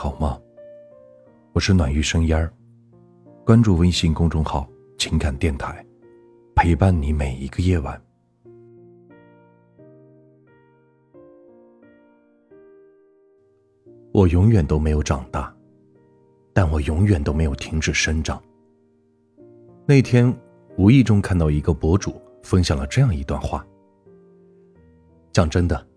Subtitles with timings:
[0.00, 0.40] 好吗？
[1.52, 2.52] 我是暖玉生烟儿，
[3.44, 4.64] 关注微信公众号
[4.96, 5.84] “情感电台”，
[6.54, 8.00] 陪伴你每一个夜晚。
[14.12, 15.52] 我永远都没有长大，
[16.52, 18.40] 但我永远都没有停止生长。
[19.84, 20.32] 那天
[20.76, 23.66] 无意中看到一个博主分享了这样一段话。
[25.32, 25.88] 讲真的。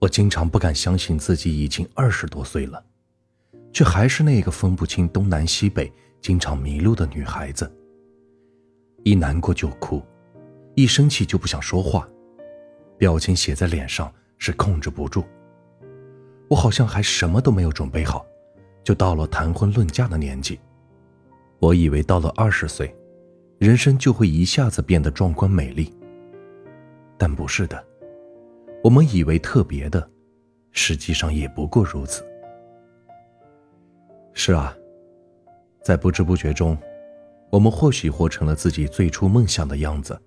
[0.00, 2.84] 我经常不敢相信自己已经二十多岁了，
[3.72, 5.90] 却还是那个分不清东南西北、
[6.20, 7.70] 经常迷路的女孩子。
[9.02, 10.02] 一难过就哭，
[10.74, 12.06] 一生气就不想说话，
[12.98, 15.24] 表情写在脸上是控制不住。
[16.48, 18.24] 我好像还什么都没有准备好，
[18.84, 20.60] 就到了谈婚论嫁的年纪。
[21.58, 22.94] 我以为到了二十岁，
[23.58, 25.92] 人生就会一下子变得壮观美丽，
[27.16, 27.82] 但不是的。
[28.84, 30.10] 我们以为特别的，
[30.72, 32.24] 实际上也不过如此。
[34.34, 34.76] 是啊，
[35.82, 36.76] 在不知不觉中，
[37.50, 40.20] 我们或许活成了自己最初梦想的样子，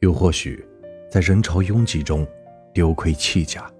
[0.00, 0.64] 又或许，
[1.10, 2.26] 在人潮拥挤中
[2.72, 3.70] 丢盔弃甲，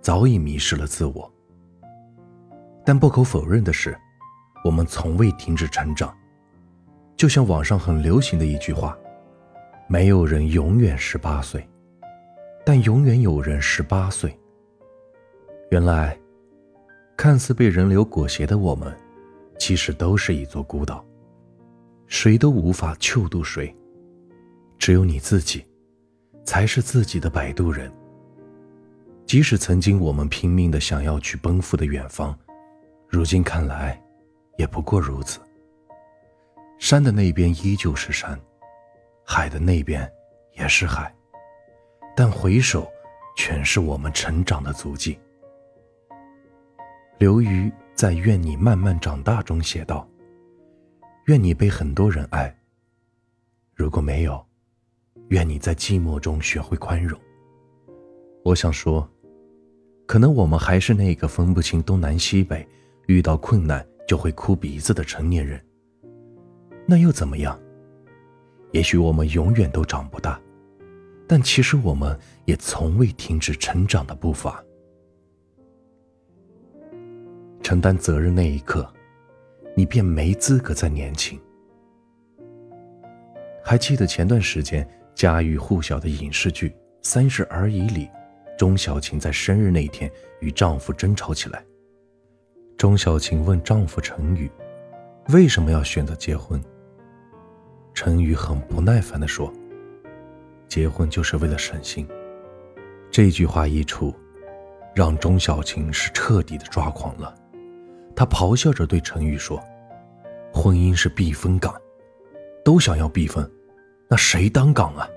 [0.00, 1.30] 早已迷失了自我。
[2.84, 3.96] 但不可否认的是，
[4.64, 6.16] 我们从未停止成长。
[7.16, 8.98] 就像网上很流行的一句话
[9.86, 11.68] ：“没有人永远十八岁。”
[12.64, 14.36] 但永远有人十八岁。
[15.70, 16.16] 原来，
[17.16, 18.94] 看似被人流裹挟的我们，
[19.58, 21.04] 其实都是一座孤岛，
[22.06, 23.74] 谁都无法救渡谁，
[24.78, 25.64] 只有你自己，
[26.44, 27.92] 才是自己的摆渡人。
[29.24, 32.36] 即使曾经我们拼命的想要去奔赴的远方，
[33.08, 34.02] 如今看来，
[34.58, 35.38] 也不过如此。
[36.78, 38.38] 山的那边依旧是山，
[39.24, 40.10] 海的那边
[40.58, 41.14] 也是海。
[42.16, 42.90] 但回首，
[43.36, 45.18] 全是我们成长的足迹。
[47.22, 50.04] 刘瑜在《愿你慢慢长大》中写道
[51.26, 52.52] ：“愿你被很多人爱。
[53.76, 54.44] 如果没有，
[55.28, 57.16] 愿你在寂寞中学会宽容。”
[58.42, 59.08] 我想说，
[60.04, 62.68] 可能我们还是那个分不清东南西北、
[63.06, 65.64] 遇到困难就会哭鼻子的成年人。
[66.88, 67.56] 那又怎么样？
[68.72, 70.40] 也许我们永远都长不大。
[71.28, 74.60] 但其实我们也从未停止成长的步伐。
[77.62, 78.86] 承担责任那一刻，
[79.76, 81.40] 你便没资格再年轻。
[83.62, 86.68] 还记得前段时间家喻户晓的影视剧
[87.02, 88.10] 《三十而已》里，
[88.58, 91.64] 钟小琴在生日那天与丈夫争吵起来。
[92.76, 94.50] 钟小琴问丈夫陈宇
[95.32, 96.60] ：“为什么要选择结婚？”
[97.94, 99.52] 陈宇很不耐烦地说。
[100.66, 102.08] 结婚就是为了省心。
[103.10, 104.14] 这句话一出，
[104.94, 107.34] 让钟小琴是彻底的抓狂了。
[108.14, 109.60] 他咆哮着对陈宇说
[110.52, 111.74] ：“婚姻是避风港，
[112.64, 113.48] 都想要避风，
[114.08, 115.08] 那谁当港啊？”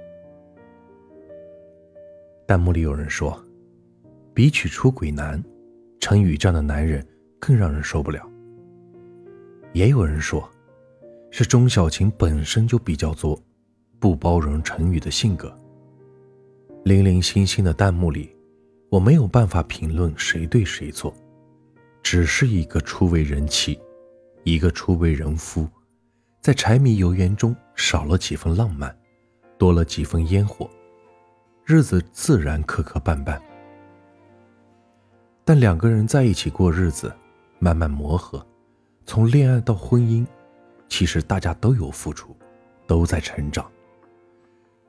[2.48, 3.44] 弹幕里有人说
[4.34, 5.44] ：“比起出轨男，
[6.00, 7.06] 陈宇这样的男人
[7.40, 8.22] 更让人受不了。”
[9.74, 10.48] 也有人说
[11.32, 13.40] ：“是钟小琴本身就比较作。”
[13.98, 15.58] 不包容陈宇的性格。
[16.84, 18.36] 零零星星的弹幕里，
[18.90, 21.12] 我没有办法评论谁对谁错，
[22.06, 23.82] 只是一个初为人妻，
[24.44, 25.68] 一个初为人夫，
[26.40, 28.96] 在柴米油盐中少了几分浪漫，
[29.58, 30.70] 多了几分烟火，
[31.66, 33.42] 日子自然磕磕绊绊。
[35.44, 37.12] 但两个人在一起过日子，
[37.58, 38.46] 慢慢磨合，
[39.08, 40.24] 从恋爱到婚姻，
[40.88, 42.38] 其实大家都有付出，
[42.86, 43.68] 都在成长。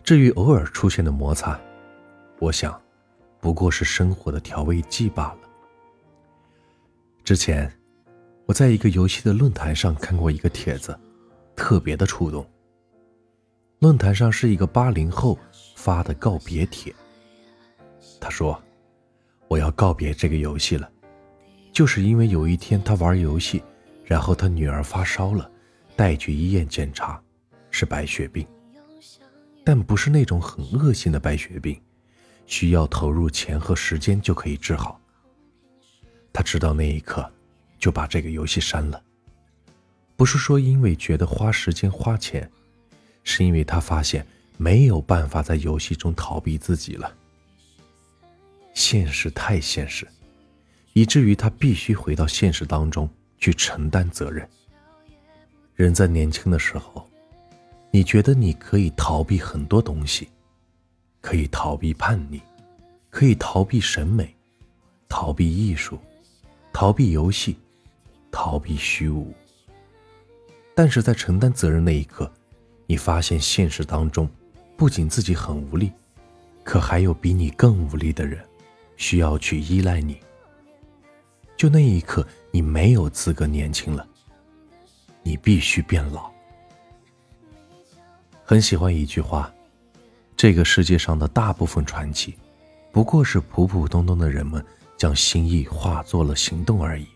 [0.05, 1.59] 至于偶尔出现的摩擦，
[2.41, 2.78] 我想，
[3.41, 5.46] 不过是生活的调味剂罢了。
[7.26, 7.69] 之前，
[8.47, 10.97] 我在一个游戏的论坛上看过一个帖子，
[11.56, 12.48] 特别的触动。
[13.81, 15.37] 论坛上是一个八零后
[15.75, 16.94] 发的告别帖。
[18.20, 18.62] 他说
[19.50, 20.88] ：“我要告别这个游戏了，
[21.73, 23.61] 就是因为有一天他玩游戏，
[24.05, 25.50] 然后他女儿发烧了，
[25.96, 27.20] 带去医院检查，
[27.72, 28.46] 是白血病。”
[29.67, 31.76] 但不是那种很恶性的白血病，
[32.46, 35.00] 需要投入钱和时间就可以治好。
[36.37, 37.33] 他直到那一刻，
[37.79, 39.03] 就把这个游戏删了。
[40.17, 42.47] 不是说因为觉得花时间花钱，
[43.25, 44.27] 是因为他发现
[44.59, 47.11] 没有办法在游戏中逃避自己了。
[48.75, 50.06] 现实太现实，
[50.93, 53.09] 以至于他必须回到现实当中
[53.39, 54.47] 去承担责任。
[55.75, 57.09] 人在年轻的时候。
[57.93, 60.29] 你觉得你可以逃避很多东西，
[61.23, 62.43] 可以逃避叛逆，
[63.09, 64.37] 可以逃避审美，
[65.09, 65.99] 逃避艺术，
[66.78, 67.56] 逃避游戏，
[68.31, 69.32] 逃避虚无。
[70.75, 72.31] 但是在承担责任那一刻，
[72.87, 74.28] 你发现现实当中，
[74.76, 75.90] 不仅自己很无力，
[76.62, 78.46] 可还有比你更无力的人，
[78.99, 80.19] 需要去依赖你。
[81.56, 84.06] 就那一刻，你没有资格年轻了，
[85.22, 86.31] 你必须变老。
[88.44, 89.50] 很喜欢一句话：
[90.37, 92.37] 这个世界上的大部分传奇，
[92.93, 94.62] 不过是普普通通的人们
[94.96, 97.06] 将心意化作了行动而已。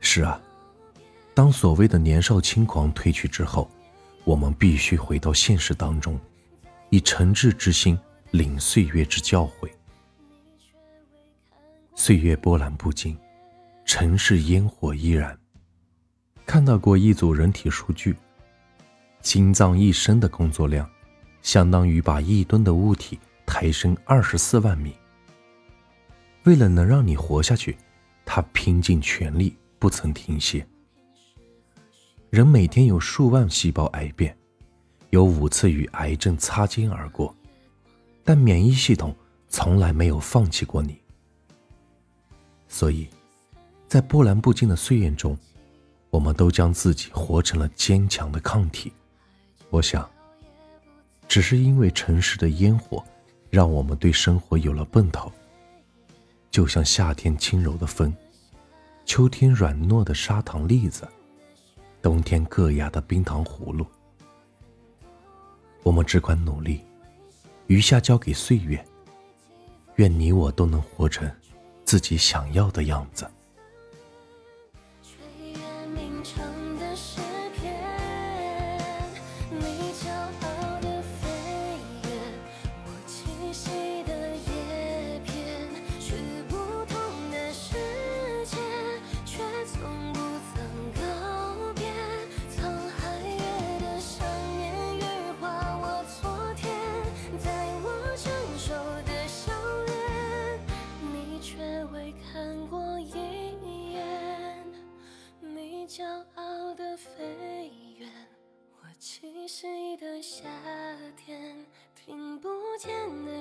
[0.00, 0.40] 是啊，
[1.34, 3.70] 当所谓的年少轻狂褪去之后，
[4.24, 6.18] 我们必须回到现实当中，
[6.90, 7.98] 以诚挚之心
[8.30, 9.70] 领岁月之教诲。
[11.94, 13.16] 岁月波澜不惊，
[13.84, 15.38] 尘世烟火依然。
[16.44, 18.16] 看到过一组人体数据。
[19.22, 20.86] 心脏一生的工作量，
[21.40, 24.94] 相当于把一吨的物体抬升二十四万米。
[26.44, 27.76] 为了能让你活下去，
[28.24, 30.66] 他拼尽全力，不曾停歇。
[32.28, 34.36] 人每天有数万细胞癌变，
[35.10, 37.34] 有五次与癌症擦肩而过，
[38.22, 39.14] 但免疫系统
[39.48, 40.98] 从来没有放弃过你。
[42.68, 43.08] 所以，
[43.88, 45.38] 在波澜不惊的岁月中，
[46.10, 48.92] 我们都将自己活成了坚强的抗体。
[49.70, 50.06] 我想，
[51.26, 53.02] 只是因为城市的烟火，
[53.48, 55.32] 让我们对生活有了奔头。
[56.54, 58.14] 就像夏天轻柔的风，
[59.04, 61.04] 秋天软糯的砂糖栗子，
[62.00, 63.84] 冬天硌牙的冰糖葫芦。
[65.82, 66.80] 我们只管努力，
[67.66, 68.80] 余下交给岁月。
[69.96, 71.28] 愿你我都能活成
[71.84, 73.28] 自己想要的样子。
[75.02, 75.58] 栖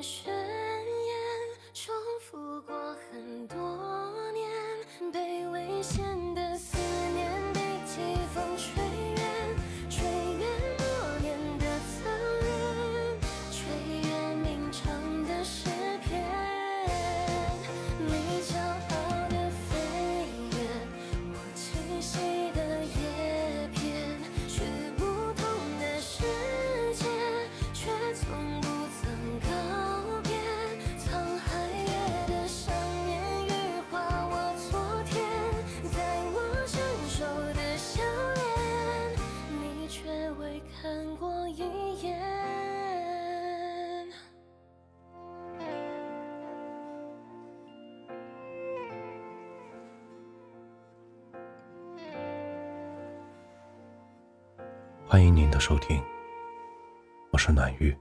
[0.04, 0.33] 的
[55.14, 56.02] 欢迎您的收听，
[57.30, 57.96] 我是暖玉，